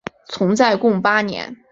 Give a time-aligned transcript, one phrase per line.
[0.29, 1.55] 存在共八年。